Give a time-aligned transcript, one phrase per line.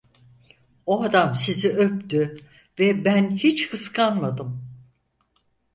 [0.85, 2.37] O adam sizi öptü
[2.79, 4.61] ve ben hiç kıskanmadım.